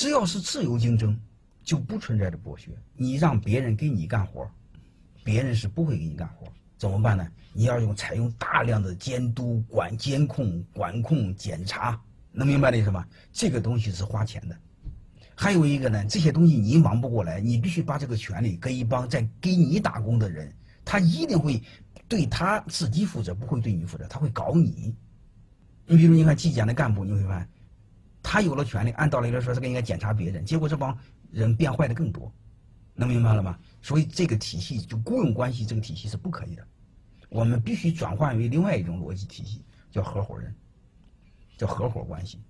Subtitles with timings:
[0.00, 1.14] 只要是自由竞争，
[1.62, 2.70] 就不存在着剥削。
[2.96, 4.50] 你让别人给你干活，
[5.22, 6.46] 别人是不会给你干活。
[6.78, 7.28] 怎么办呢？
[7.52, 12.00] 你要用采用大量的监督、管监控、管控、检查，
[12.32, 13.06] 能明白的意思吗？
[13.30, 14.56] 这个东西是花钱的。
[15.34, 20.50] 还有一个呢，这些东西你忙不过来，你必须把这个权利给一帮在给你打工的人，
[20.82, 21.62] 他一定会
[22.08, 24.94] 对他自己负责，不会对你负责，他会搞你。
[25.84, 27.46] 你比如你看纪检的干部，你会发现，
[28.32, 30.96] 他有了权利，按道理来说是应该检查别人，结果这帮
[31.32, 32.32] 人变坏的更多，
[32.94, 33.58] 能明白了吗？
[33.82, 36.64] 所以这个体系就雇佣关系这个体系是不可以的，
[37.28, 40.54] 我们必须转换为另外一种逻辑体系，叫合伙人，
[41.58, 42.40] 叫合伙关系。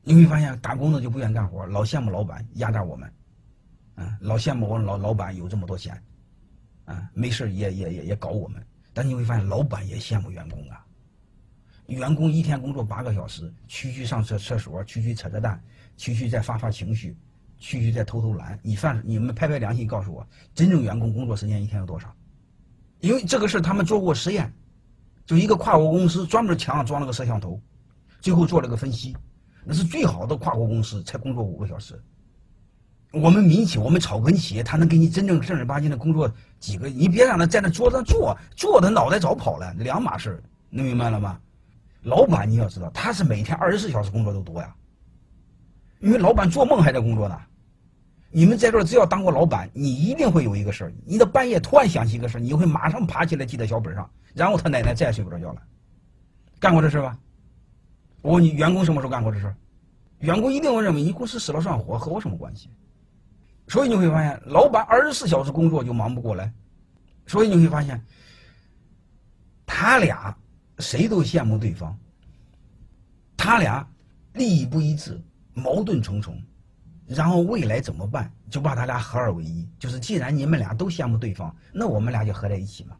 [0.00, 3.12] 你会发现，打工的就不愿干活，老羡慕老板压榨我们，
[3.96, 6.02] 啊，老羡慕我老老板有这么多钱，
[6.86, 8.66] 啊，没事也也也也搞我们。
[8.94, 10.86] 但你会发现，老板也羡慕员工啊。
[11.96, 15.58] 员工一天工作八个小时，区区上厕厕所，区区扯扯淡，
[15.96, 17.16] 区区再发发情绪，
[17.58, 18.58] 区区再偷偷懒。
[18.62, 22.14] 你算你们拍拍良心告诉我，真正员工工作时间一天有多少？
[23.00, 24.52] 因为这个事他们做过实验，
[25.24, 27.58] 就一个跨国公司专门墙上装了个摄像头，
[28.20, 29.16] 最后做了个分析。
[29.64, 31.98] 那是最好的跨国公司才工作五个小时。
[33.12, 36.30] 我们民企，我们草根企业，他能给你真正正儿八经的工作
[36.60, 36.86] 几个？
[36.90, 41.40] 你别让他在那桌子上坐，坐他脑袋早跑了，两码事能明白了吗？
[42.02, 44.74] 老板你要知道，他是每天二十四小时工作都多呀。
[46.00, 47.38] 因为老板做梦还在工作呢。
[48.30, 55.62] 你们在这儿只要当过老板，你一定会有一个事儿：你的半夜突然想起一个事儿，你会马上爬起来记在小本上，然后他奶奶再也睡不着觉了。
[56.60, 57.18] 干过这事吧？
[58.20, 59.54] 我问你，员工什么时候干过这事？
[60.18, 62.68] 员工一定会认为你公司死了算活，和我什么关系？
[63.66, 66.52] 所以你会发现，老板二十四小时工作就忙不过来。
[67.26, 68.04] 所以你会发现，
[69.64, 70.36] 他俩
[70.78, 71.98] 谁都羡慕对方，
[73.36, 73.86] 他俩
[74.32, 75.20] 利益不一致，
[75.54, 76.40] 矛盾重重。
[77.06, 78.30] 然后未来怎么办？
[78.50, 79.66] 就把他俩合二为一。
[79.78, 82.96] 就是既然你们俩都羡慕对方，那我们俩就合在一起嘛，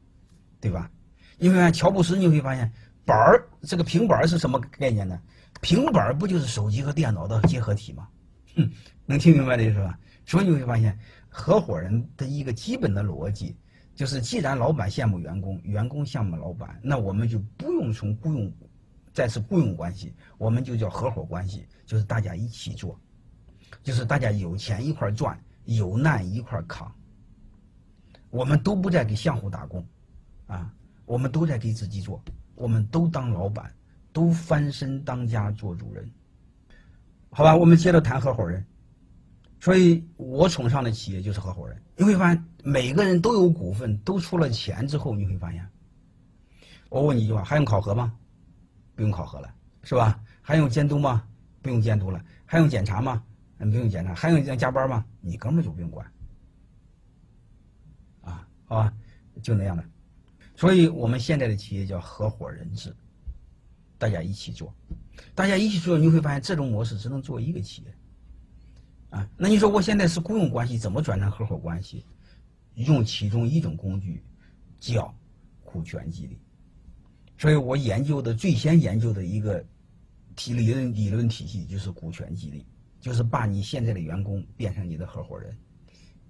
[0.60, 0.90] 对吧？
[1.38, 2.72] 你会发现，乔布斯你会发现。
[3.04, 5.18] 板儿，这个平板是什么概念呢？
[5.62, 8.06] 平板不就是手机和电脑的结合体吗？
[8.54, 8.70] 哼，
[9.06, 9.98] 能听明白的意思吧？
[10.26, 13.56] 所以你会发现，合伙人的一个基本的逻辑
[13.98, 18.52] 就是：既然老板羡慕员工，员工羡慕老板，那我们就不用从雇佣
[19.12, 22.96] 再次雇佣关系，我们就叫合伙关系，就是大家一起做，
[23.82, 26.94] 就是大家有钱一块赚，有难一块扛。
[28.30, 29.84] 我们都不再给相互打工，
[30.46, 30.72] 啊，
[31.04, 32.22] 我们都在给自己做。
[32.54, 33.74] 我们都当老板，
[34.12, 36.08] 都翻身当家做主人，
[37.30, 37.56] 好吧？
[37.56, 38.64] 我们接着谈合伙人。
[39.60, 41.80] 所以我崇尚的企业就是合伙人。
[41.96, 45.68] 你会发现，每个人都有股份，都出了钱之后，你会发现，
[46.88, 48.16] 我问你一句话：还用考核吗？
[48.94, 49.52] 不用考核了，
[49.82, 50.20] 是吧？
[50.40, 51.26] 还用监督吗？
[51.60, 52.24] 不用监督了。
[52.46, 53.22] 还用检查吗？
[53.58, 54.14] 嗯，不用检查。
[54.14, 55.04] 还用加班吗？
[55.20, 56.06] 你根本就不用管。
[58.22, 58.94] 啊，好吧，
[59.42, 59.84] 就那样的。
[60.54, 62.94] 所以我们现在的企业叫合伙人制，
[63.98, 64.74] 大家一起做，
[65.34, 67.94] 大家一起做，你会发现这种模式只能做一个企业，
[69.10, 72.04] 啊，那你说我现在是雇佣关系，怎么转成合伙关系？
[72.74, 74.22] 用其中一种工具，
[74.78, 75.12] 叫
[75.64, 76.38] 股权激励。
[77.36, 79.64] 所以我研究的最先研究的一个
[80.36, 82.66] 体理论理论体系就是股权激励，
[83.00, 85.56] 就是把你现在的员工变成你的合伙人，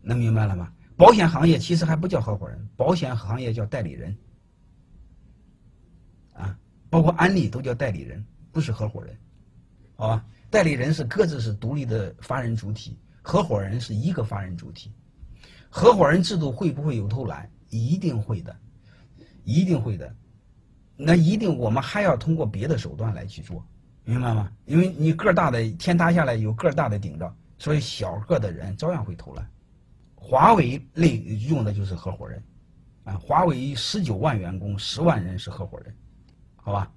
[0.01, 0.73] 能明白了吗？
[0.97, 4.17] 保险行业其实还不叫合伙人，保险行业叫代理人，
[6.33, 9.17] 啊，包括安利都叫代理人，不是合伙人，
[9.97, 10.27] 好吧？
[10.51, 14.93] 代理人是各自是独立的法人主体，合伙人是一个法人主体。
[15.69, 17.51] 合伙人制度会不会有偷懒？
[17.69, 18.57] 一定会的，
[19.45, 20.15] 一定会的。
[20.97, 23.63] 那一定我们还要通过别的手段来去做，
[24.05, 24.51] 明白吗？
[24.65, 29.47] 因为你个大的天塌下来有个大的顶着，所以小个的人照样会偷懒。
[30.15, 32.43] 华为类用的就是合伙人，
[33.05, 35.95] 啊，华为十九万员工，十万人是合伙人，
[36.57, 36.91] 好吧？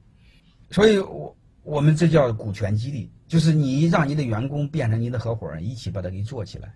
[0.71, 6.73] 所以，我我们这叫股权激励，就是你让你的员工变成你的合伙人，一起把它给做起来，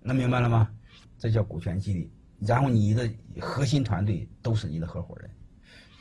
[0.00, 0.70] 能明白了吗？
[1.18, 2.10] 这叫股权激励。
[2.38, 3.10] 然后你的
[3.40, 5.30] 核心团队都是你的合伙人，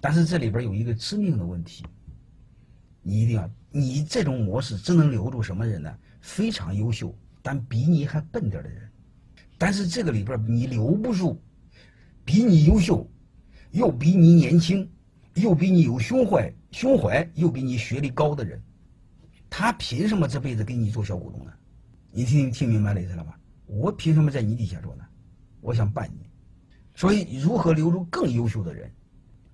[0.02, 1.84] 但是这里边有一个致命的问题，
[3.02, 5.98] 你一定要，你这种模式只能留住什么人呢？
[6.22, 8.88] 非常优秀但比你还笨点的人。
[9.58, 11.42] 但是这个里边你留不住，
[12.26, 13.10] 比你优秀，
[13.72, 14.92] 又比你年轻，
[15.36, 18.62] 又比你有胸怀，胸怀又比你学历高的人，
[19.50, 21.54] 他凭什么这辈子给你做小股东呢？
[22.12, 23.40] 你听听明白了意思了吧？
[23.66, 25.06] 我凭什么在你底下做呢？
[25.62, 26.30] 我想办你，
[26.94, 28.92] 所以如何留住更优秀的人？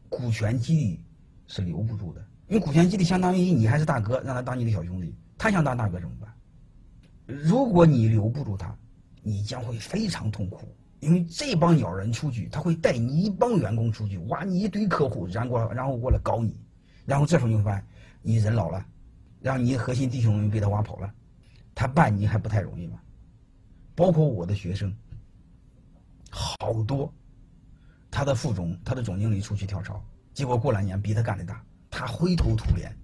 [0.09, 0.99] 股权激励
[1.45, 6.33] 是留不住的，因为股权激励相当于你还是大哥，让他当你的小兄弟，他想当大哥怎么办？
[7.27, 8.75] 如果你留不住他，
[9.21, 16.57] 你将会非常痛苦，因为这帮鸟人出去，他会带你一帮员工出去，挖你一堆客户，然后然后过来搞你，
[17.11, 17.85] 然后这时候你会发现，
[18.21, 18.85] 你人老了，
[19.41, 21.13] 让你核心弟兄们被他挖跑了，
[21.75, 23.01] 他办你还不太容易吗？
[23.93, 24.95] 包括我的学生，
[26.29, 27.13] 好多，
[28.09, 30.01] 他的副总、他的总经理出去跳槽，
[30.33, 32.95] 结果过两年比他干的大，他灰头土脸。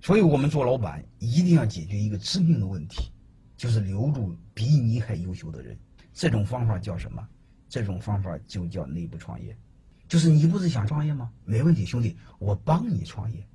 [0.00, 3.10] 所以我们做老板一定要解决一个致命的问题，
[3.56, 5.76] 就是留住比你还优秀的人。
[6.12, 7.26] 这种方法叫什么？
[7.68, 9.58] 这种方法就叫内部创业。
[10.08, 11.30] 就是你不是想创业吗？
[11.44, 13.46] 没问题，兄弟，我帮你创业。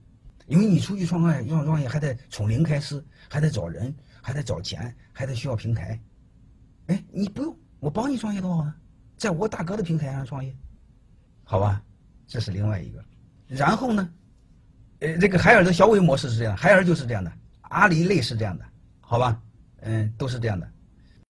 [0.48, 5.98] 因为你出去创业，要创业还得从零开始，还得找人，还得找钱，还得需要平台。
[6.88, 8.74] 哎，你不用，我帮你创业多好呢，
[9.16, 10.54] 在我大哥的平台上创业，
[11.44, 11.82] 好吧？
[12.28, 13.04] 这是另外一个。
[13.48, 14.14] 然后呢？
[15.00, 17.32] 呃，这个海尔的小伟模式是这样，海尔就是这样的，
[17.62, 18.66] 阿里类是这样的，
[19.00, 19.42] 好吧？
[19.82, 20.70] 嗯，都是这样的。